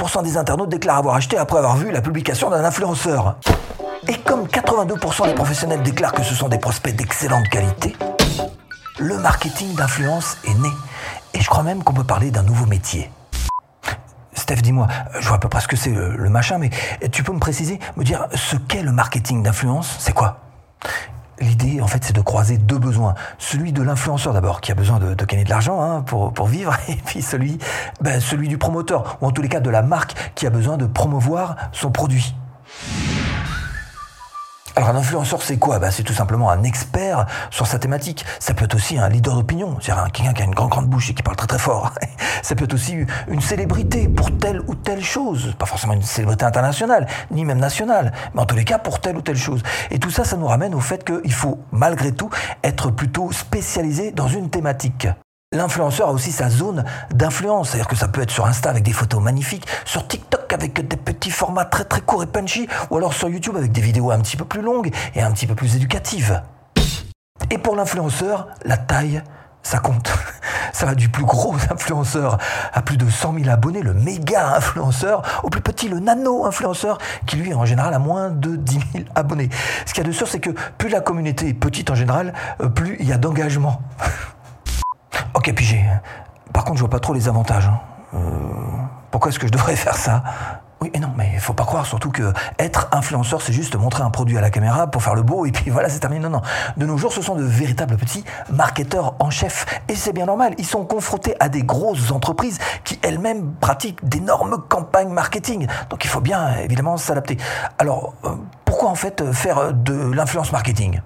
80% 0.00 0.22
des 0.22 0.36
internautes 0.38 0.70
déclarent 0.70 0.98
avoir 0.98 1.14
acheté 1.14 1.36
après 1.36 1.58
avoir 1.58 1.76
vu 1.76 1.90
la 1.90 2.00
publication 2.00 2.48
d'un 2.48 2.64
influenceur. 2.64 3.36
Et 4.08 4.14
comme 4.14 4.46
82% 4.46 5.26
des 5.26 5.34
professionnels 5.34 5.82
déclarent 5.82 6.12
que 6.12 6.22
ce 6.22 6.34
sont 6.34 6.48
des 6.48 6.58
prospects 6.58 6.94
d'excellente 6.96 7.48
qualité, 7.48 7.94
le 8.98 9.18
marketing 9.18 9.74
d'influence 9.74 10.38
est 10.44 10.54
né. 10.54 10.70
Et 11.34 11.40
je 11.40 11.48
crois 11.48 11.62
même 11.62 11.84
qu'on 11.84 11.92
peut 11.92 12.04
parler 12.04 12.30
d'un 12.30 12.42
nouveau 12.42 12.64
métier. 12.66 13.10
Steph, 14.32 14.62
dis-moi, 14.62 14.88
je 15.18 15.26
vois 15.28 15.36
à 15.36 15.40
peu 15.40 15.48
près 15.48 15.60
ce 15.60 15.68
que 15.68 15.76
c'est 15.76 15.90
le, 15.90 16.16
le 16.16 16.30
machin, 16.30 16.56
mais 16.56 16.70
tu 17.12 17.22
peux 17.22 17.32
me 17.32 17.38
préciser, 17.38 17.78
me 17.96 18.04
dire 18.04 18.26
ce 18.34 18.56
qu'est 18.56 18.82
le 18.82 18.92
marketing 18.92 19.42
d'influence 19.42 19.96
C'est 19.98 20.14
quoi? 20.14 20.38
L'idée, 21.40 21.80
en 21.80 21.86
fait, 21.86 22.04
c'est 22.04 22.14
de 22.14 22.20
croiser 22.20 22.58
deux 22.58 22.78
besoins. 22.78 23.14
Celui 23.38 23.72
de 23.72 23.82
l'influenceur 23.82 24.32
d'abord, 24.32 24.60
qui 24.60 24.72
a 24.72 24.74
besoin 24.74 24.98
de, 24.98 25.14
gagner 25.24 25.44
de 25.44 25.50
l'argent 25.50 25.80
hein, 25.80 26.02
pour, 26.02 26.32
pour 26.32 26.46
vivre, 26.46 26.76
et 26.88 26.96
puis 26.96 27.22
celui, 27.22 27.58
ben, 28.00 28.20
celui 28.20 28.48
du 28.48 28.58
promoteur, 28.58 29.18
ou 29.20 29.26
en 29.26 29.30
tous 29.30 29.42
les 29.42 29.48
cas 29.48 29.60
de 29.60 29.70
la 29.70 29.82
marque, 29.82 30.32
qui 30.34 30.46
a 30.46 30.50
besoin 30.50 30.76
de 30.76 30.86
promouvoir 30.86 31.56
son 31.72 31.90
produit. 31.90 32.34
Alors 34.80 34.96
un 34.96 34.98
influenceur, 34.98 35.42
c'est 35.42 35.58
quoi? 35.58 35.78
Bah, 35.78 35.90
C'est 35.90 36.04
tout 36.04 36.14
simplement 36.14 36.50
un 36.50 36.62
expert 36.62 37.26
sur 37.50 37.66
sa 37.66 37.78
thématique. 37.78 38.24
Ça 38.38 38.54
peut 38.54 38.64
être 38.64 38.76
aussi 38.76 38.96
un 38.96 39.10
leader 39.10 39.34
d'opinion, 39.34 39.76
c'est-à-dire 39.78 40.10
quelqu'un 40.10 40.32
qui 40.32 40.40
a 40.40 40.46
une 40.46 40.54
grande 40.54 40.70
grande 40.70 40.86
bouche 40.86 41.10
et 41.10 41.12
qui 41.12 41.22
parle 41.22 41.36
très 41.36 41.46
très 41.46 41.58
fort. 41.58 41.92
Ça 42.42 42.54
peut 42.54 42.64
être 42.64 42.72
aussi 42.72 42.96
une 43.28 43.42
célébrité 43.42 44.08
pour 44.08 44.34
telle 44.38 44.62
ou 44.68 44.74
telle 44.74 45.04
chose. 45.04 45.54
Pas 45.58 45.66
forcément 45.66 45.92
une 45.92 46.00
célébrité 46.00 46.46
internationale, 46.46 47.06
ni 47.30 47.44
même 47.44 47.58
nationale, 47.58 48.14
mais 48.32 48.40
en 48.40 48.46
tous 48.46 48.56
les 48.56 48.64
cas 48.64 48.78
pour 48.78 49.00
telle 49.00 49.18
ou 49.18 49.20
telle 49.20 49.36
chose. 49.36 49.62
Et 49.90 49.98
tout 49.98 50.10
ça, 50.10 50.24
ça 50.24 50.38
nous 50.38 50.46
ramène 50.46 50.74
au 50.74 50.80
fait 50.80 51.04
qu'il 51.04 51.34
faut 51.34 51.58
malgré 51.72 52.12
tout 52.12 52.30
être 52.64 52.90
plutôt 52.90 53.32
spécialisé 53.32 54.12
dans 54.12 54.28
une 54.28 54.48
thématique. 54.48 55.08
L'influenceur 55.52 56.10
a 56.10 56.12
aussi 56.12 56.30
sa 56.30 56.48
zone 56.48 56.84
d'influence, 57.12 57.70
c'est-à-dire 57.70 57.88
que 57.88 57.96
ça 57.96 58.06
peut 58.06 58.22
être 58.22 58.30
sur 58.30 58.46
Insta 58.46 58.70
avec 58.70 58.84
des 58.84 58.92
photos 58.92 59.20
magnifiques, 59.20 59.66
sur 59.84 60.06
TikTok 60.06 60.52
avec 60.52 60.86
des 60.86 60.96
petits 60.96 61.32
formats 61.32 61.64
très 61.64 61.82
très 61.82 62.02
courts 62.02 62.22
et 62.22 62.28
punchy, 62.28 62.68
ou 62.88 62.98
alors 62.98 63.12
sur 63.12 63.28
YouTube 63.28 63.56
avec 63.56 63.72
des 63.72 63.80
vidéos 63.80 64.12
un 64.12 64.20
petit 64.20 64.36
peu 64.36 64.44
plus 64.44 64.62
longues 64.62 64.94
et 65.16 65.22
un 65.22 65.32
petit 65.32 65.48
peu 65.48 65.56
plus 65.56 65.74
éducatives. 65.74 66.40
Et 67.50 67.58
pour 67.58 67.74
l'influenceur, 67.74 68.46
la 68.64 68.76
taille, 68.76 69.24
ça 69.64 69.80
compte. 69.80 70.12
Ça 70.72 70.86
va 70.86 70.94
du 70.94 71.08
plus 71.08 71.24
gros 71.24 71.56
influenceur 71.70 72.38
à 72.72 72.80
plus 72.80 72.96
de 72.96 73.10
100 73.10 73.34
000 73.40 73.50
abonnés, 73.50 73.82
le 73.82 73.92
méga 73.92 74.54
influenceur, 74.54 75.22
au 75.42 75.50
plus 75.50 75.60
petit, 75.60 75.88
le 75.88 75.98
nano 75.98 76.46
influenceur, 76.46 76.98
qui 77.26 77.36
lui 77.36 77.52
en 77.54 77.64
général 77.64 77.92
a 77.92 77.98
moins 77.98 78.30
de 78.30 78.54
10 78.54 78.78
000 78.92 79.04
abonnés. 79.16 79.48
Ce 79.84 79.92
qu'il 79.92 80.04
y 80.04 80.06
a 80.06 80.08
de 80.08 80.14
sûr, 80.14 80.28
c'est 80.28 80.38
que 80.38 80.50
plus 80.78 80.88
la 80.88 81.00
communauté 81.00 81.48
est 81.48 81.54
petite 81.54 81.90
en 81.90 81.96
général, 81.96 82.34
euh, 82.62 82.68
plus 82.68 82.96
il 83.00 83.08
y 83.08 83.12
a 83.12 83.18
d'engagement. 83.18 83.82
Ok, 85.34 85.52
pigé. 85.54 85.84
Par 86.52 86.64
contre, 86.64 86.76
je 86.78 86.80
vois 86.82 86.90
pas 86.90 87.00
trop 87.00 87.12
les 87.14 87.28
avantages. 87.28 87.66
hein. 87.66 87.80
Euh, 88.14 88.18
pourquoi 89.10 89.30
est-ce 89.30 89.38
que 89.38 89.46
je 89.46 89.52
devrais 89.52 89.76
faire 89.86 89.96
ça? 89.96 90.22
Oui, 90.82 90.90
mais 90.94 91.00
non, 91.00 91.12
mais 91.14 91.38
faut 91.38 91.52
pas 91.52 91.64
croire 91.66 91.84
surtout 91.84 92.10
que 92.10 92.32
être 92.58 92.88
influenceur, 92.92 93.42
c'est 93.42 93.52
juste 93.52 93.76
montrer 93.76 94.02
un 94.02 94.08
produit 94.08 94.38
à 94.38 94.40
la 94.40 94.48
caméra 94.48 94.86
pour 94.86 95.02
faire 95.02 95.14
le 95.14 95.22
beau 95.22 95.44
et 95.44 95.52
puis 95.52 95.70
voilà, 95.70 95.90
c'est 95.90 96.00
terminé. 96.00 96.20
Non, 96.22 96.30
non. 96.30 96.40
De 96.78 96.86
nos 96.86 96.96
jours, 96.96 97.12
ce 97.12 97.20
sont 97.20 97.36
de 97.36 97.44
véritables 97.44 97.96
petits 97.98 98.24
marketeurs 98.50 99.14
en 99.18 99.28
chef. 99.30 99.66
Et 99.88 99.94
c'est 99.94 100.12
bien 100.14 100.24
normal. 100.26 100.54
Ils 100.58 100.66
sont 100.66 100.84
confrontés 100.86 101.34
à 101.38 101.48
des 101.50 101.62
grosses 101.62 102.10
entreprises 102.10 102.58
qui 102.84 102.98
elles-mêmes 103.02 103.52
pratiquent 103.60 104.02
d'énormes 104.08 104.56
campagnes 104.68 105.10
marketing. 105.12 105.66
Donc 105.90 106.04
il 106.04 106.08
faut 106.08 106.22
bien 106.22 106.54
évidemment 106.64 106.96
s'adapter. 106.96 107.36
Alors, 107.78 108.14
euh, 108.24 108.30
pourquoi 108.64 108.88
en 108.88 108.94
fait 108.94 109.32
faire 109.32 109.74
de 109.74 110.12
l'influence 110.12 110.50
marketing? 110.50 111.00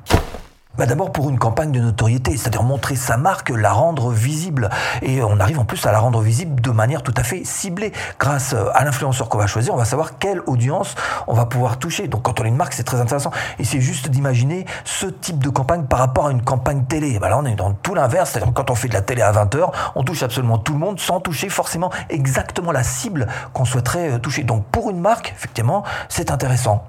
Bah 0.77 0.87
D'abord 0.87 1.13
pour 1.13 1.31
une 1.31 1.39
campagne 1.39 1.71
de 1.71 1.81
notoriété, 1.81 2.37
c'est-à-dire 2.37 2.63
montrer 2.63 2.97
sa 2.97 3.17
marque, 3.17 3.51
la 3.51 3.73
rendre 3.73 4.11
visible. 4.11 4.71
Et 5.03 5.23
on 5.23 5.39
arrive 5.39 5.59
en 5.61 5.65
plus 5.65 5.87
à 5.87 5.93
la 5.93 6.01
rendre 6.01 6.21
visible 6.21 6.61
de 6.61 6.71
manière 6.71 7.03
tout 7.03 7.15
à 7.17 7.23
fait 7.23 7.45
ciblée. 7.45 7.93
Grâce 8.19 8.55
euh, 8.55 8.67
à 8.75 8.85
l'influenceur 8.85 9.29
qu'on 9.29 9.39
va 9.39 9.47
choisir, 9.47 9.73
on 9.75 9.77
va 9.77 9.85
savoir 9.85 10.19
quelle 10.19 10.41
audience 10.47 10.95
on 11.27 11.35
va 11.35 11.47
pouvoir 11.47 11.79
toucher. 11.79 12.09
Donc 12.09 12.23
quand 12.23 12.41
on 12.41 12.45
a 12.45 12.49
une 12.49 12.57
marque, 12.57 12.73
c'est 12.73 12.85
très 12.85 13.01
intéressant. 13.01 13.31
Et 13.59 13.65
c'est 13.65 13.81
juste 13.81 14.09
d'imaginer 14.09 14.67
ce 14.85 15.07
type 15.07 15.43
de 15.43 15.49
campagne 15.49 15.85
par 15.85 16.01
rapport 16.01 16.27
à 16.27 16.33
une 16.33 16.43
campagne 16.43 16.85
télé. 16.85 17.19
Bah 17.21 17.29
là, 17.29 17.39
on 17.39 17.45
est 17.45 17.55
dans 17.55 17.73
tout 17.73 17.95
l'inverse, 17.95 18.31
c'est-à-dire 18.31 18.53
quand 18.53 18.71
on 18.71 18.75
fait 18.75 18.89
de 18.89 18.95
la 18.95 19.03
télé 19.03 19.23
à 19.23 19.33
20h, 19.33 19.71
on 19.95 20.03
touche 20.03 20.23
absolument 20.23 20.59
tout 20.59 20.73
le 20.73 20.81
monde 20.81 20.99
sans 20.99 21.21
toucher 21.21 21.49
forcément 21.49 21.91
exactement 22.11 22.73
la 22.73 22.83
cible 22.83 23.29
qu'on 23.53 23.65
souhaiterait 23.65 24.13
euh, 24.13 24.19
toucher. 24.19 24.43
Donc 24.43 24.65
pour 24.67 24.91
une 24.91 25.01
marque, 25.01 25.33
effectivement, 25.37 25.85
c'est 26.09 26.31
intéressant. 26.31 26.85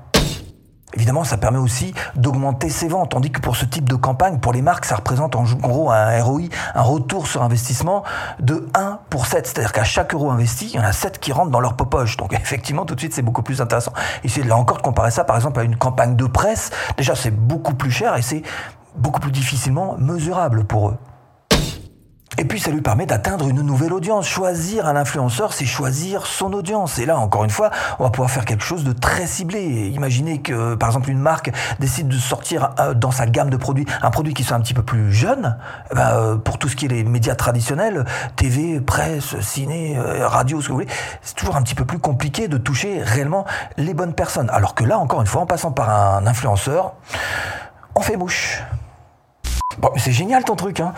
Évidemment, 0.95 1.23
ça 1.23 1.37
permet 1.37 1.57
aussi 1.57 1.93
d'augmenter 2.15 2.69
ses 2.69 2.87
ventes, 2.87 3.11
tandis 3.11 3.31
que 3.31 3.41
pour 3.41 3.55
ce 3.55 3.65
type 3.65 3.89
de 3.89 3.95
campagne, 3.95 4.39
pour 4.39 4.53
les 4.53 4.61
marques, 4.61 4.85
ça 4.85 4.95
représente 4.95 5.35
en 5.35 5.43
gros 5.43 5.91
un 5.91 6.21
ROI, 6.21 6.43
un 6.73 6.81
retour 6.81 7.27
sur 7.27 7.43
investissement 7.43 8.03
de 8.39 8.67
1 8.73 8.99
pour 9.09 9.25
7. 9.25 9.45
C'est-à-dire 9.47 9.73
qu'à 9.73 9.83
chaque 9.83 10.13
euro 10.13 10.31
investi, 10.31 10.67
il 10.73 10.75
y 10.75 10.79
en 10.79 10.83
a 10.83 10.93
7 10.93 11.19
qui 11.19 11.31
rentrent 11.31 11.51
dans 11.51 11.59
leur 11.59 11.75
poche. 11.75 12.17
Donc 12.17 12.33
effectivement, 12.41 12.85
tout 12.85 12.95
de 12.95 12.99
suite, 12.99 13.13
c'est 13.13 13.21
beaucoup 13.21 13.43
plus 13.43 13.61
intéressant. 13.61 13.93
Essayez 14.23 14.47
là 14.47 14.57
encore 14.57 14.77
de 14.77 14.81
comparer 14.81 15.11
ça, 15.11 15.23
par 15.23 15.35
exemple, 15.35 15.59
à 15.59 15.63
une 15.63 15.75
campagne 15.75 16.15
de 16.15 16.25
presse. 16.25 16.71
Déjà, 16.97 17.15
c'est 17.15 17.31
beaucoup 17.31 17.75
plus 17.75 17.91
cher 17.91 18.15
et 18.15 18.21
c'est 18.21 18.43
beaucoup 18.95 19.19
plus 19.19 19.31
difficilement 19.31 19.95
mesurable 19.97 20.63
pour 20.63 20.89
eux. 20.89 20.97
Et 22.37 22.43
puis 22.43 22.59
ça 22.59 22.69
lui 22.69 22.81
permet 22.81 23.05
d'atteindre 23.05 23.47
une 23.47 23.61
nouvelle 23.61 23.93
audience. 23.93 24.27
Choisir 24.27 24.87
un 24.87 24.95
influenceur, 24.97 25.53
c'est 25.53 25.65
choisir 25.65 26.25
son 26.25 26.51
audience. 26.51 26.99
Et 26.99 27.05
là, 27.05 27.17
encore 27.17 27.45
une 27.45 27.49
fois, 27.49 27.71
on 27.97 28.03
va 28.03 28.09
pouvoir 28.09 28.29
faire 28.29 28.43
quelque 28.43 28.63
chose 28.63 28.83
de 28.83 28.91
très 28.91 29.25
ciblé. 29.25 29.89
Imaginez 29.93 30.41
que, 30.41 30.75
par 30.75 30.89
exemple, 30.89 31.09
une 31.09 31.19
marque 31.19 31.51
décide 31.79 32.09
de 32.09 32.17
sortir 32.17 32.71
euh, 32.79 32.93
dans 32.93 33.11
sa 33.11 33.25
gamme 33.25 33.49
de 33.49 33.57
produits 33.57 33.85
un 34.01 34.09
produit 34.11 34.33
qui 34.33 34.43
soit 34.43 34.57
un 34.57 34.61
petit 34.61 34.73
peu 34.73 34.83
plus 34.83 35.13
jeune. 35.13 35.57
Eh 35.91 35.95
ben, 35.95 36.09
euh, 36.13 36.35
pour 36.35 36.57
tout 36.57 36.67
ce 36.67 36.75
qui 36.75 36.85
est 36.85 36.89
les 36.89 37.03
médias 37.05 37.35
traditionnels, 37.35 38.05
TV, 38.35 38.81
presse, 38.81 39.39
ciné, 39.39 39.97
euh, 39.97 40.27
radio, 40.27 40.59
ce 40.59 40.67
que 40.67 40.71
vous 40.73 40.79
voulez, 40.79 40.91
c'est 41.21 41.35
toujours 41.35 41.55
un 41.55 41.61
petit 41.61 41.75
peu 41.75 41.85
plus 41.85 41.99
compliqué 41.99 42.49
de 42.49 42.57
toucher 42.57 43.01
réellement 43.01 43.45
les 43.77 43.93
bonnes 43.93 44.13
personnes. 44.13 44.49
Alors 44.49 44.75
que 44.75 44.83
là, 44.83 44.99
encore 44.99 45.21
une 45.21 45.27
fois, 45.27 45.41
en 45.41 45.45
passant 45.45 45.71
par 45.71 45.89
un 45.89 46.27
influenceur, 46.27 46.95
on 47.95 48.01
fait 48.01 48.17
bouche. 48.17 48.61
Bon, 49.77 49.89
c'est 49.97 50.11
génial 50.11 50.43
ton 50.43 50.55
truc, 50.55 50.81
hein 50.81 50.93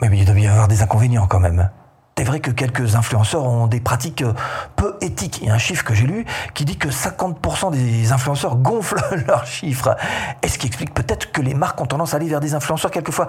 mais 0.00 0.18
il 0.18 0.24
doit 0.24 0.38
y 0.38 0.46
avoir 0.46 0.68
des 0.68 0.82
inconvénients 0.82 1.26
quand 1.26 1.40
même. 1.40 1.70
C'est 2.18 2.24
vrai 2.24 2.40
que 2.40 2.50
quelques 2.50 2.96
influenceurs 2.96 3.44
ont 3.44 3.68
des 3.68 3.78
pratiques 3.78 4.22
euh, 4.22 4.32
peu 4.74 4.96
éthiques. 5.00 5.38
Il 5.40 5.46
y 5.46 5.50
a 5.50 5.54
un 5.54 5.58
chiffre 5.58 5.84
que 5.84 5.94
j'ai 5.94 6.04
lu 6.04 6.26
qui 6.52 6.64
dit 6.64 6.76
que 6.76 6.88
50% 6.88 7.70
des 7.70 8.10
influenceurs 8.10 8.56
gonflent 8.56 9.00
leurs 9.28 9.46
chiffres. 9.46 9.96
Et 10.42 10.48
ce 10.48 10.58
qui 10.58 10.66
explique 10.66 10.92
peut-être 10.92 11.30
que 11.30 11.40
les 11.40 11.54
marques 11.54 11.80
ont 11.80 11.86
tendance 11.86 12.14
à 12.14 12.16
aller 12.16 12.26
vers 12.26 12.40
des 12.40 12.54
influenceurs 12.54 12.90
quelquefois 12.90 13.28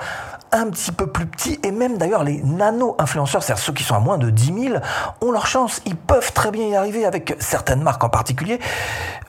un 0.51 0.71
petit 0.71 0.91
peu 0.91 1.05
plus 1.05 1.27
petits. 1.27 1.59
Et 1.61 1.69
même 1.69 1.99
d'ailleurs 1.99 2.23
les 2.23 2.41
nano-influenceurs, 2.41 3.43
c'est-à-dire 3.43 3.63
ceux 3.63 3.73
qui 3.73 3.83
sont 3.83 3.93
à 3.93 3.99
moins 3.99 4.17
de 4.17 4.31
10 4.31 4.69
000, 4.69 4.75
ont 5.21 5.31
leur 5.31 5.45
chance. 5.45 5.83
Ils 5.85 5.95
peuvent 5.95 6.33
très 6.33 6.49
bien 6.49 6.65
y 6.65 6.75
arriver 6.75 7.05
avec 7.05 7.35
certaines 7.37 7.83
marques 7.83 8.03
en 8.03 8.09
particulier, 8.09 8.59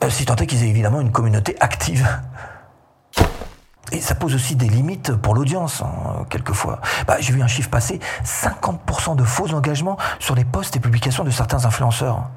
euh, 0.03 0.09
si 0.09 0.25
tant 0.25 0.37
est 0.37 0.47
qu'ils 0.47 0.63
aient 0.63 0.69
évidemment 0.69 1.01
une 1.01 1.11
communauté 1.11 1.55
active. 1.59 2.07
Et 3.91 3.99
ça 3.99 4.15
pose 4.15 4.33
aussi 4.35 4.55
des 4.55 4.69
limites 4.69 5.13
pour 5.15 5.35
l'audience, 5.35 5.81
hein, 5.81 6.25
quelquefois. 6.29 6.79
Bah, 7.07 7.17
J'ai 7.19 7.33
vu 7.33 7.41
un 7.41 7.47
chiffre 7.47 7.69
passer, 7.69 7.99
50% 8.23 9.15
de 9.15 9.23
faux 9.23 9.53
engagements 9.53 9.97
sur 10.19 10.33
les 10.35 10.45
posts 10.45 10.75
et 10.77 10.79
publications 10.79 11.23
de 11.23 11.29
certains 11.29 11.65
influenceurs. 11.65 12.29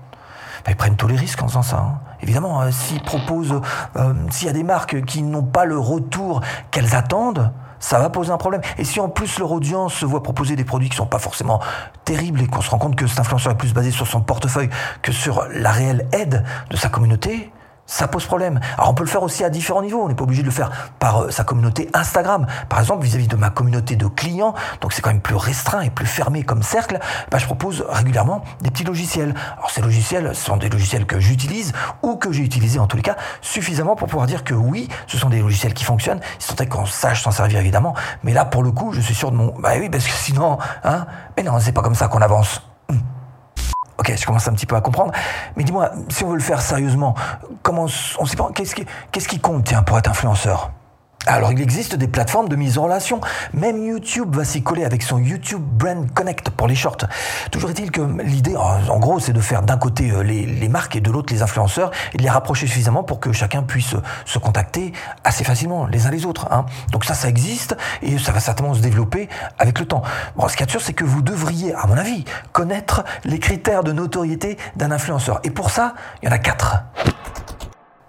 Bah, 0.65 0.71
ils 0.71 0.77
prennent 0.77 0.97
tous 0.97 1.07
les 1.07 1.17
risques 1.17 1.43
en 1.43 1.49
faisant 1.49 1.63
ça. 1.63 1.77
hein. 1.77 2.01
Évidemment, 2.23 2.61
euh, 2.63 2.71
s'ils 2.71 3.03
proposent, 3.03 3.61
euh, 3.97 4.15
s'il 4.31 4.47
y 4.47 4.51
a 4.51 4.53
des 4.55 4.65
marques 4.65 5.05
qui 5.05 5.23
n'ont 5.23 5.43
pas 5.45 5.65
le 5.65 5.79
retour 5.79 6.41
qu'elles 6.71 6.95
attendent, 6.95 7.53
ça 7.79 7.99
va 7.99 8.09
poser 8.09 8.33
un 8.33 8.39
problème. 8.39 8.63
Et 8.79 8.85
si 8.85 8.99
en 8.99 9.11
plus 9.11 9.39
leur 9.39 9.53
audience 9.53 9.93
se 9.93 10.07
voit 10.07 10.23
proposer 10.23 10.57
des 10.57 10.65
produits 10.65 10.89
qui 10.89 10.97
sont 10.97 11.07
pas 11.07 11.19
forcément 11.19 11.61
terribles 12.07 12.41
et 12.41 12.47
qu'on 12.47 12.63
se 12.63 12.71
rend 12.71 12.79
compte 12.79 12.97
que 12.97 13.07
cet 13.07 13.21
influenceur 13.21 13.53
est 13.53 13.59
plus 13.59 13.75
basé 13.75 13.91
sur 13.91 14.07
son 14.07 14.23
portefeuille 14.23 14.71
que 15.03 15.13
sur 15.13 15.47
la 15.53 15.71
réelle 15.71 16.09
aide 16.13 16.45
de 16.71 16.77
sa 16.79 16.89
communauté, 16.89 17.53
ça 17.87 18.09
pose 18.09 18.25
problème. 18.25 18.61
Alors 18.77 18.91
on 18.91 18.95
peut 18.95 19.05
le 19.05 19.09
faire 19.09 19.23
aussi 19.23 19.45
à 19.45 19.51
différents 19.51 19.83
niveaux. 19.83 20.03
On 20.03 20.09
n'est 20.09 20.15
pas 20.15 20.25
obligé 20.25 20.43
de 20.43 20.47
le 20.47 20.53
faire 20.53 20.71
par 20.99 21.23
euh, 21.23 21.31
sa 21.31 21.45
communauté 21.45 21.89
Instagram. 21.93 22.47
Par 22.69 22.81
exemple, 22.81 23.05
vis-à-vis 23.05 23.29
de 23.29 23.37
ma 23.37 23.51
communauté 23.51 23.97
de 23.97 24.07
clients, 24.07 24.55
donc 24.81 24.93
c'est 24.93 25.03
quand 25.03 25.11
même 25.11 25.21
plus 25.21 25.35
restreint 25.35 25.83
et 25.83 25.91
plus 25.91 26.07
fermé 26.07 26.43
comme 26.43 26.63
cercle, 26.63 26.99
bah, 27.31 27.39
je 27.39 27.47
propose 27.47 27.85
régulièrement 27.89 28.43
des 28.63 28.71
petits 28.71 28.85
logiciels. 28.85 29.35
Alors 29.57 29.71
ces 29.71 29.83
logiciels 29.83 30.35
sont 30.35 30.57
des 30.57 30.69
logiciels 30.69 31.07
que 31.07 31.21
j'utilise 31.21 31.73
ou 32.03 32.17
que 32.17 32.33
j'ai 32.33 32.43
utilisés 32.43 32.79
en 32.79 32.87
tous 32.87 32.97
les 32.97 33.03
cas 33.03 33.17
suffisamment 33.43 33.97
pour 33.97 34.09
pouvoir 34.09 34.27
dire 34.27 34.45
que 34.45 34.55
oui, 34.55 34.89
ce 35.07 35.19
sont 35.19 35.29
des 35.29 35.41
logiciels 35.41 35.75
qui 35.75 35.85
fonctionnent. 35.85 36.21
Il 36.41 36.45
faudrait 36.45 36.67
qu'on 36.67 36.87
sache 36.87 37.23
s'en 37.23 37.31
servir 37.31 37.61
évidemment. 37.61 37.95
Mais 38.23 38.33
là, 38.33 38.45
pour 38.45 38.63
le 38.63 38.71
coup, 38.71 38.93
je 38.93 39.01
suis 39.01 39.15
sûr 39.15 39.31
de 39.31 39.37
mon... 39.37 39.55
Bah 39.59 39.73
oui, 39.79 39.89
parce 39.89 40.05
que 40.05 40.13
sinon... 40.13 40.59
Hein 40.85 41.07
Mais 41.37 41.43
non, 41.43 41.59
c'est 41.61 41.73
pas 41.73 41.83
comme 41.83 41.95
ça 41.95 42.09
qu'on 42.09 42.23
avance. 42.23 42.63
Ok, 44.07 44.15
je 44.19 44.27
commence 44.27 44.47
un 44.49 44.53
petit 44.53 44.67
peu 44.67 44.77
à 44.77 44.83
comprendre. 44.83 45.13
Mais 45.57 45.65
dis-moi, 45.65 45.91
si 46.11 46.25
on 46.25 46.29
veut 46.29 46.37
le 46.37 46.43
faire 46.43 46.61
sérieusement, 46.61 47.15
comment 47.63 47.87
on 48.19 48.27
sait 48.27 48.37
qu'est-ce 48.55 48.75
qui, 48.75 48.85
qui 49.11 49.41
compte 49.41 49.73
pour 49.87 49.97
être 49.97 50.11
influenceur? 50.11 50.73
Alors 51.27 51.53
il 51.53 51.61
existe 51.61 51.97
des 51.97 52.07
plateformes 52.09 52.49
de 52.49 52.57
mise 52.57 52.77
en 52.77 52.85
relation. 52.85 53.21
Même 53.55 53.83
YouTube 53.83 54.37
va 54.37 54.45
s'y 54.45 54.63
coller 54.63 54.85
avec 54.85 55.03
son 55.03 55.19
YouTube 55.19 55.63
Brand 55.63 56.13
Connect 56.13 56.51
pour 56.51 56.69
les 56.69 56.75
shorts. 56.75 57.07
Toujours 57.51 57.71
est-il 57.71 57.91
que 57.91 58.03
l'idée, 58.23 58.57
en 58.57 58.99
gros, 58.99 59.21
c'est 59.21 59.33
de 59.33 59.41
faire 59.41 59.63
d'un 59.63 59.79
côté 59.79 60.11
euh, 60.11 60.23
les, 60.23 60.69
marques 60.69 60.97
et 60.97 61.01
de 61.01 61.11
l'autre 61.11 61.33
les 61.33 61.43
influenceurs 61.43 61.91
et 62.13 62.19
de 62.19 62.23
les 62.23 62.29
rapprocher 62.29 62.67
suffisamment 62.67 63.05
pour 63.05 63.21
que 63.21 63.33
chacun 63.33 63.63
puisse 63.63 63.95
se 64.27 64.39
contacter 64.39 64.93
assez 65.25 65.45
facilement 65.45 65.87
les 65.87 66.07
uns 66.07 66.11
les 66.11 66.27
autres. 66.27 66.49
Hein. 66.51 66.67
Donc 66.93 67.05
ça, 67.05 67.15
ça 67.15 67.29
existe 67.29 67.77
et 68.03 68.19
ça 68.19 68.33
va 68.33 68.41
certainement 68.41 68.75
se 68.75 68.81
développer 68.81 69.29
avec 69.59 69.79
le 69.79 69.87
temps. 69.87 70.03
Bon, 70.37 70.47
ce 70.49 70.57
qui 70.57 70.63
est 70.63 70.71
sûr, 70.71 70.81
c'est 70.81 70.93
que 70.93 71.05
vous 71.05 71.23
devriez, 71.23 71.75
à 71.75 71.87
mon 71.87 71.97
avis, 71.97 72.25
connaître 72.53 73.05
les 73.25 73.39
critères 73.39 73.83
de 73.83 73.93
notoriété 73.93 74.59
d'un 74.77 74.91
influenceur. 74.91 75.41
Et 75.45 75.51
pour 75.51 75.71
ça, 75.71 75.95
il 76.23 76.27
y 76.27 76.29
en 76.29 76.33
a 76.33 76.39
quatre. 76.39 76.85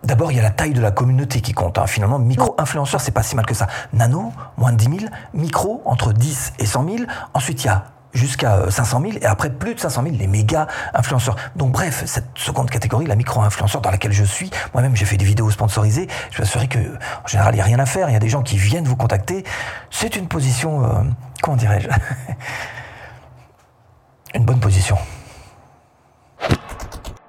D'abord, 0.05 0.31
il 0.31 0.37
y 0.37 0.39
a 0.39 0.43
la 0.43 0.51
taille 0.51 0.73
de 0.73 0.81
la 0.81 0.91
communauté 0.91 1.41
qui 1.41 1.53
compte. 1.53 1.79
Hein. 1.79 1.87
Finalement, 1.87 2.19
micro-influenceur, 2.19 3.01
c'est 3.01 3.11
pas 3.11 3.23
si 3.23 3.35
mal 3.35 3.45
que 3.45 3.55
ça. 3.55 3.67
Nano, 3.91 4.31
moins 4.55 4.71
de 4.71 4.77
10 4.77 4.99
000. 4.99 5.11
Micro, 5.33 5.81
entre 5.85 6.13
10 6.13 6.53
et 6.59 6.67
100 6.67 6.85
000. 6.85 6.97
Ensuite, 7.33 7.63
il 7.63 7.67
y 7.67 7.69
a 7.69 7.85
jusqu'à 8.13 8.69
500 8.69 8.99
euh, 8.99 9.11
000 9.11 9.23
et 9.23 9.25
après 9.25 9.49
plus 9.49 9.73
de 9.73 9.79
500 9.79 10.03
000 10.03 10.15
les 10.17 10.27
méga 10.27 10.67
influenceurs. 10.93 11.35
Donc 11.55 11.71
bref, 11.71 12.03
cette 12.05 12.37
seconde 12.37 12.69
catégorie, 12.69 13.07
la 13.07 13.15
micro-influenceur 13.15 13.81
dans 13.81 13.91
laquelle 13.91 14.13
je 14.13 14.23
suis, 14.23 14.51
moi-même 14.73 14.95
j'ai 14.95 15.05
fait 15.05 15.17
des 15.17 15.25
vidéos 15.25 15.51
sponsorisées, 15.51 16.07
je 16.31 16.41
m'assurerai 16.41 16.67
que 16.67 16.79
en 16.79 17.27
général 17.27 17.53
il 17.53 17.57
n'y 17.57 17.61
a 17.61 17.65
rien 17.65 17.79
à 17.79 17.85
faire, 17.85 18.09
il 18.09 18.13
y 18.13 18.15
a 18.15 18.19
des 18.19 18.29
gens 18.29 18.41
qui 18.41 18.57
viennent 18.57 18.85
vous 18.85 18.95
contacter. 18.95 19.43
C'est 19.91 20.15
une 20.15 20.29
position, 20.29 20.85
euh, 20.85 21.03
comment 21.41 21.57
dirais-je, 21.57 21.89
une 24.33 24.45
bonne 24.45 24.61
position 24.61 24.97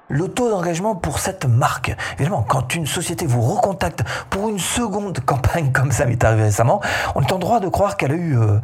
le 0.09 0.27
taux 0.27 0.49
d'engagement 0.49 0.95
pour 0.95 1.19
cette 1.19 1.45
marque. 1.45 1.95
Évidemment, 2.15 2.43
quand 2.47 2.75
une 2.75 2.85
société 2.85 3.25
vous 3.25 3.41
recontacte 3.41 4.03
pour 4.29 4.49
une 4.49 4.59
seconde 4.59 5.19
campagne 5.19 5.71
comme 5.71 5.91
ça 5.91 6.05
m'est 6.05 6.23
arrivé 6.23 6.43
récemment, 6.43 6.81
on 7.15 7.21
est 7.21 7.31
en 7.31 7.39
droit 7.39 7.59
de 7.59 7.67
croire 7.67 7.97
qu'elle 7.97 8.11
a 8.11 8.15
eu 8.15 8.37
euh, 8.37 8.59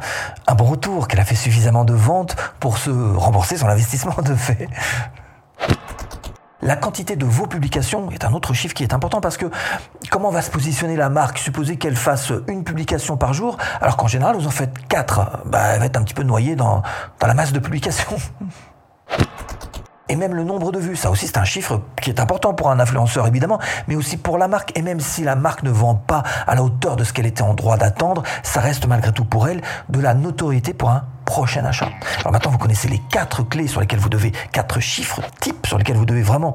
un 0.46 0.54
bon 0.54 0.64
retour, 0.64 1.08
qu'elle 1.08 1.20
a 1.20 1.24
fait 1.24 1.34
suffisamment 1.34 1.84
de 1.84 1.94
ventes 1.94 2.36
pour 2.60 2.78
se 2.78 2.90
rembourser 2.90 3.56
son 3.56 3.68
investissement 3.68 4.16
de 4.22 4.34
fait. 4.34 4.68
La 6.62 6.76
quantité 6.76 7.14
de 7.14 7.26
vos 7.26 7.46
publications 7.46 8.10
est 8.10 8.24
un 8.24 8.32
autre 8.32 8.54
chiffre 8.54 8.72
qui 8.74 8.84
est 8.84 8.94
important 8.94 9.20
parce 9.20 9.36
que 9.36 9.46
comment 10.10 10.30
va 10.30 10.40
se 10.40 10.50
positionner 10.50 10.96
la 10.96 11.10
marque? 11.10 11.36
Supposez 11.36 11.76
qu'elle 11.76 11.96
fasse 11.96 12.32
une 12.48 12.64
publication 12.64 13.18
par 13.18 13.34
jour, 13.34 13.58
alors 13.82 13.98
qu'en 13.98 14.06
général 14.06 14.36
vous 14.36 14.46
en 14.46 14.50
faites 14.50 14.86
quatre. 14.88 15.42
Bah, 15.44 15.60
elle 15.74 15.80
va 15.80 15.86
être 15.86 15.98
un 15.98 16.02
petit 16.04 16.14
peu 16.14 16.22
noyée 16.22 16.56
dans, 16.56 16.80
dans 17.20 17.26
la 17.26 17.34
masse 17.34 17.52
de 17.52 17.58
publications. 17.58 18.16
et 20.08 20.16
même 20.16 20.34
le 20.34 20.44
nombre 20.44 20.72
de 20.72 20.78
vues. 20.78 20.96
Ça 20.96 21.10
aussi, 21.10 21.26
c'est 21.26 21.38
un 21.38 21.44
chiffre 21.44 21.80
qui 22.00 22.10
est 22.10 22.20
important 22.20 22.54
pour 22.54 22.70
un 22.70 22.80
influenceur, 22.80 23.26
évidemment, 23.26 23.58
mais 23.88 23.96
aussi 23.96 24.16
pour 24.16 24.38
la 24.38 24.48
marque. 24.48 24.76
Et 24.76 24.82
même 24.82 25.00
si 25.00 25.24
la 25.24 25.36
marque 25.36 25.62
ne 25.62 25.70
vend 25.70 25.94
pas 25.94 26.22
à 26.46 26.54
la 26.54 26.62
hauteur 26.62 26.96
de 26.96 27.04
ce 27.04 27.12
qu'elle 27.12 27.26
était 27.26 27.42
en 27.42 27.54
droit 27.54 27.76
d'attendre, 27.76 28.22
ça 28.42 28.60
reste 28.60 28.86
malgré 28.86 29.12
tout 29.12 29.24
pour 29.24 29.48
elle 29.48 29.62
de 29.88 30.00
la 30.00 30.14
notoriété 30.14 30.74
pour 30.74 30.90
un 30.90 31.04
prochain 31.24 31.64
achat. 31.64 31.88
Alors 32.20 32.32
maintenant, 32.32 32.50
vous 32.50 32.58
connaissez 32.58 32.88
les 32.88 33.00
quatre 33.10 33.42
clés 33.42 33.66
sur 33.66 33.80
lesquelles 33.80 33.98
vous 33.98 34.10
devez, 34.10 34.32
quatre 34.52 34.78
chiffres 34.80 35.22
types 35.40 35.66
sur 35.66 35.78
lesquels 35.78 35.96
vous 35.96 36.04
devez 36.04 36.22
vraiment 36.22 36.54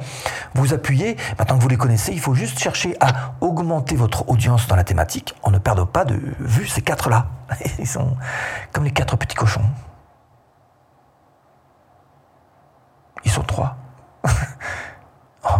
vous 0.53 0.73
appuyer. 0.73 1.17
Maintenant 1.39 1.57
que 1.57 1.63
vous 1.63 1.69
les 1.69 1.77
connaissez, 1.77 2.11
il 2.11 2.19
faut 2.19 2.35
juste 2.35 2.59
chercher 2.59 2.95
à 2.99 3.33
augmenter 3.41 3.95
votre 3.95 4.29
audience 4.29 4.67
dans 4.67 4.75
la 4.75 4.83
thématique 4.83 5.33
en 5.41 5.49
ne 5.49 5.57
perdant 5.57 5.87
pas 5.87 6.05
de 6.05 6.19
vue 6.39 6.67
ces 6.67 6.81
quatre-là. 6.81 7.27
Ils 7.79 7.87
sont 7.87 8.15
comme 8.71 8.83
les 8.83 8.91
quatre 8.91 9.17
petits 9.17 9.35
cochons. 9.35 9.65
Ils 13.25 13.31
sont 13.31 13.43
trois. 13.43 13.75
Oh. 15.41 15.51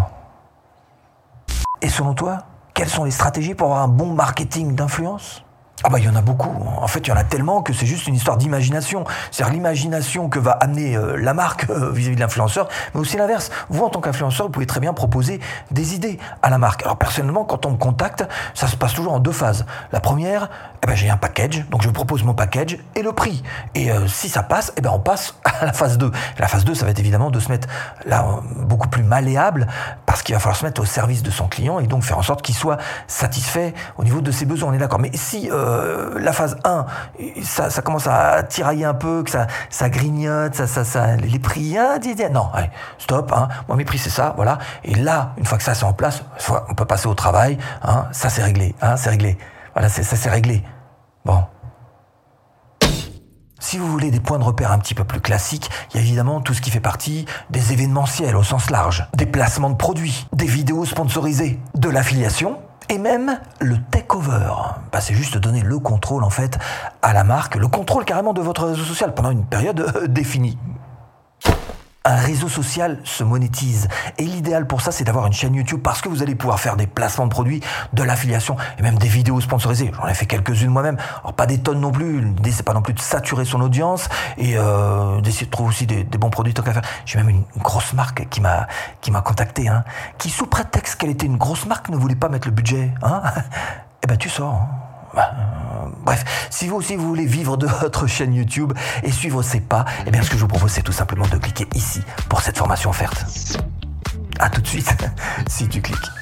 Et 1.81 1.87
selon 1.87 2.13
toi, 2.13 2.39
quelles 2.73 2.89
sont 2.89 3.05
les 3.05 3.11
stratégies 3.11 3.55
pour 3.55 3.67
avoir 3.67 3.83
un 3.83 3.87
bon 3.87 4.13
marketing 4.13 4.75
d'influence? 4.75 5.45
Ah 5.83 5.89
bah 5.89 5.99
il 5.99 6.05
y 6.05 6.09
en 6.09 6.15
a 6.15 6.21
beaucoup. 6.21 6.51
En 6.77 6.87
fait, 6.87 6.99
il 6.99 7.07
y 7.07 7.11
en 7.11 7.15
a 7.15 7.23
tellement 7.23 7.61
que 7.61 7.71
c'est 7.71 7.85
juste 7.85 8.07
une 8.07 8.15
histoire 8.15 8.35
d'imagination. 8.35 9.05
C'est-à-dire 9.31 9.53
l'imagination 9.53 10.27
que 10.27 10.37
va 10.37 10.51
amener 10.51 10.97
euh, 10.97 11.15
la 11.15 11.33
marque 11.33 11.69
euh, 11.69 11.91
vis-à-vis 11.91 12.15
de 12.17 12.21
l'influenceur, 12.21 12.67
mais 12.93 12.99
aussi 12.99 13.15
l'inverse. 13.15 13.49
Vous, 13.69 13.83
en 13.83 13.89
tant 13.89 14.01
qu'influenceur, 14.01 14.47
vous 14.47 14.51
pouvez 14.51 14.65
très 14.65 14.81
bien 14.81 14.93
proposer 14.93 15.39
des 15.71 15.95
idées 15.95 16.19
à 16.41 16.49
la 16.49 16.57
marque. 16.57 16.83
Alors 16.83 16.97
personnellement, 16.97 17.45
quand 17.45 17.65
on 17.65 17.71
me 17.71 17.77
contacte, 17.77 18.27
ça 18.53 18.67
se 18.67 18.75
passe 18.75 18.93
toujours 18.93 19.13
en 19.13 19.19
deux 19.19 19.31
phases. 19.31 19.65
La 19.93 20.01
première, 20.01 20.49
eh 20.83 20.87
ben, 20.87 20.95
j'ai 20.95 21.09
un 21.09 21.17
package, 21.17 21.65
donc 21.69 21.81
je 21.81 21.89
propose 21.89 22.23
mon 22.23 22.33
package 22.33 22.77
et 22.95 23.01
le 23.01 23.13
prix. 23.13 23.41
Et 23.73 23.89
euh, 23.89 24.07
si 24.07 24.27
ça 24.27 24.43
passe, 24.43 24.73
eh 24.75 24.81
ben, 24.81 24.91
on 24.93 24.99
passe 24.99 25.35
à 25.61 25.65
la 25.65 25.73
phase 25.73 25.97
2. 25.97 26.11
la 26.39 26.47
phase 26.47 26.65
2, 26.65 26.75
ça 26.75 26.83
va 26.83 26.91
être 26.91 26.99
évidemment 26.99 27.31
de 27.31 27.39
se 27.39 27.49
mettre 27.49 27.69
là 28.05 28.25
beaucoup 28.57 28.89
plus 28.89 29.03
malléable, 29.03 29.67
parce 30.05 30.23
qu'il 30.23 30.35
va 30.35 30.39
falloir 30.39 30.57
se 30.57 30.65
mettre 30.65 30.81
au 30.81 30.85
service 30.85 31.23
de 31.23 31.31
son 31.31 31.47
client 31.47 31.79
et 31.79 31.87
donc 31.87 32.03
faire 32.03 32.17
en 32.17 32.21
sorte 32.21 32.41
qu'il 32.41 32.55
soit 32.55 32.77
satisfait 33.07 33.73
au 33.97 34.03
niveau 34.03 34.19
de 34.19 34.31
ses 34.31 34.45
besoins. 34.45 34.71
On 34.71 34.73
est 34.73 34.77
d'accord. 34.77 34.99
Mais 34.99 35.11
si 35.13 35.49
la 36.17 36.33
phase 36.33 36.57
1, 36.63 36.85
ça, 37.43 37.81
commence 37.81 38.07
à 38.07 38.43
tirailler 38.43 38.85
un 38.85 38.93
peu, 38.93 39.23
que 39.23 39.29
ça, 39.31 39.89
grignote, 39.89 40.55
ça, 40.55 40.67
ça, 40.67 41.15
les 41.15 41.39
prix, 41.39 41.77
hein, 41.77 41.99
non, 42.31 42.49
stop, 42.97 43.31
hein, 43.35 43.47
moi 43.67 43.77
mes 43.77 43.85
prix 43.85 43.97
c'est 43.97 44.09
ça, 44.09 44.33
voilà. 44.35 44.57
Et 44.83 44.95
là, 44.95 45.33
une 45.37 45.45
fois 45.45 45.57
que 45.57 45.63
ça 45.63 45.73
c'est 45.73 45.85
en 45.85 45.93
place, 45.93 46.23
on 46.69 46.73
peut 46.73 46.85
passer 46.85 47.07
au 47.07 47.13
travail, 47.15 47.57
hein, 47.83 48.05
ça 48.11 48.29
c'est 48.29 48.43
réglé, 48.43 48.75
hein, 48.81 48.97
c'est 48.97 49.09
réglé. 49.09 49.37
Voilà, 49.73 49.89
ça 49.89 50.03
c'est 50.03 50.29
réglé. 50.29 50.63
Bon. 51.25 51.43
Si 53.61 53.77
vous 53.77 53.87
voulez 53.87 54.09
des 54.09 54.21
points 54.21 54.39
de 54.39 54.43
repère 54.43 54.71
un 54.71 54.79
petit 54.79 54.95
peu 54.95 55.03
plus 55.03 55.19
classiques, 55.19 55.69
il 55.91 55.97
y 55.97 55.99
a 55.99 56.01
évidemment 56.01 56.39
tout 56.39 56.53
ce 56.53 56.61
qui 56.61 56.71
fait 56.71 56.79
partie 56.79 57.25
des 57.49 57.73
événementiels 57.73 58.35
au 58.35 58.43
sens 58.43 58.69
large, 58.69 59.07
des 59.13 59.25
placements 59.25 59.69
de 59.69 59.75
produits, 59.75 60.27
des 60.33 60.45
vidéos 60.45 60.85
sponsorisées, 60.85 61.59
de 61.75 61.89
l'affiliation, 61.89 62.57
et 62.89 62.97
même 62.97 63.39
le 63.59 63.77
takeover. 63.91 64.51
Bah, 64.91 65.01
c'est 65.01 65.13
juste 65.13 65.37
donner 65.37 65.61
le 65.61 65.79
contrôle 65.79 66.23
en 66.23 66.29
fait 66.29 66.57
à 67.01 67.13
la 67.13 67.23
marque, 67.23 67.55
le 67.55 67.67
contrôle 67.67 68.05
carrément 68.05 68.33
de 68.33 68.41
votre 68.41 68.65
réseau 68.65 68.83
social 68.83 69.13
pendant 69.13 69.31
une 69.31 69.45
période 69.45 69.79
euh, 69.95 70.07
définie 70.07 70.57
un 72.09 72.15
réseau 72.15 72.49
social 72.49 72.99
se 73.03 73.23
monétise. 73.23 73.87
Et 74.17 74.23
l'idéal 74.23 74.65
pour 74.65 74.81
ça, 74.81 74.91
c'est 74.91 75.03
d'avoir 75.03 75.27
une 75.27 75.33
chaîne 75.33 75.53
YouTube 75.53 75.81
parce 75.83 76.01
que 76.01 76.09
vous 76.09 76.23
allez 76.23 76.33
pouvoir 76.33 76.59
faire 76.59 76.75
des 76.75 76.87
placements 76.87 77.25
de 77.25 77.31
produits, 77.31 77.61
de 77.93 78.03
l'affiliation 78.03 78.57
et 78.79 78.81
même 78.81 78.97
des 78.97 79.07
vidéos 79.07 79.39
sponsorisées. 79.41 79.91
J'en 79.95 80.07
ai 80.07 80.15
fait 80.15 80.25
quelques-unes 80.25 80.71
moi-même. 80.71 80.97
Alors 81.21 81.33
pas 81.33 81.45
des 81.45 81.59
tonnes 81.59 81.79
non 81.79 81.91
plus. 81.91 82.21
L'idée 82.21 82.51
c'est 82.51 82.63
pas 82.63 82.73
non 82.73 82.81
plus 82.81 82.93
de 82.93 82.99
saturer 82.99 83.45
son 83.45 83.61
audience 83.61 84.09
et 84.37 84.57
euh, 84.57 85.21
d'essayer 85.21 85.45
de 85.45 85.51
trouver 85.51 85.69
aussi 85.69 85.85
des, 85.85 86.03
bons 86.03 86.31
produits 86.31 86.53
tant 86.53 86.63
qu'à 86.63 86.73
faire. 86.73 86.81
J'ai 87.05 87.19
même 87.19 87.29
une, 87.29 87.43
grosse 87.57 87.93
marque 87.93 88.27
qui 88.29 88.41
m'a 88.41 88.67
qui 89.01 89.11
contacté, 89.11 89.67
hein, 89.67 89.83
qui 90.17 90.29
sous 90.29 90.47
prétexte 90.47 90.95
qu'elle 90.95 91.09
était 91.09 91.25
une 91.25 91.37
grosse 91.37 91.65
marque 91.65 91.89
ne 91.89 91.97
voulait 91.97 92.15
pas 92.15 92.29
mettre 92.29 92.47
le 92.47 92.53
budget. 92.53 92.91
Hein 93.03 93.21
eh 94.03 94.07
ben 94.07 94.17
tu 94.17 94.29
sors. 94.29 94.53
Hein. 94.53 94.67
Bah, 95.13 95.31
bref, 96.09 96.47
si 96.49 96.67
vous 96.67 96.77
aussi 96.77 96.95
vous 96.95 97.07
voulez 97.07 97.27
vivre 97.27 97.55
de 97.55 97.67
votre 97.67 98.07
chaîne 98.07 98.33
YouTube 98.33 98.73
et 99.03 99.11
suivre 99.11 99.43
ses 99.43 99.59
pas, 99.59 99.85
eh 100.07 100.11
bien 100.11 100.23
ce 100.23 100.31
que 100.31 100.37
je 100.37 100.41
vous 100.41 100.47
propose 100.47 100.71
c'est 100.71 100.81
tout 100.81 100.91
simplement 100.91 101.27
de 101.27 101.37
cliquer 101.37 101.67
ici 101.75 102.01
pour 102.29 102.41
cette 102.41 102.57
formation 102.57 102.89
offerte. 102.89 103.25
A 104.39 104.49
tout 104.49 104.61
de 104.61 104.67
suite 104.67 104.91
si 105.47 105.67
tu 105.67 105.81
cliques. 105.81 106.18